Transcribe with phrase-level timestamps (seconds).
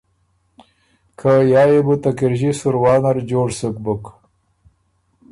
[1.19, 4.03] که یا يې بُو ته کِرݫی سُروا نر جوړ سُک بُک